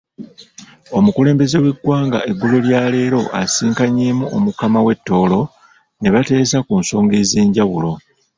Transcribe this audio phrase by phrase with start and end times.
[0.97, 5.41] Omukulembeze w'eggwanga eggulo lya leero asisinkanyeemu Omukama w'e Tooro,
[5.99, 7.91] n'ebateesa ku nsonga ez'enjawulo.